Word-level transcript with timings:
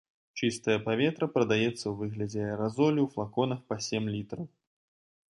Чыстае 0.39 0.75
паветра 0.85 1.25
прадаецца 1.35 1.69
ў 1.87 1.91
выглядзе 1.99 2.41
аэразолю 2.45 3.01
ў 3.03 3.09
флаконах 3.17 3.59
па 3.69 3.75
сем 3.89 4.03
літраў. 4.15 4.49